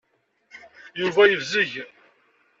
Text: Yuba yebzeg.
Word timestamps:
Yuba 1.01 1.21
yebzeg. 1.27 1.71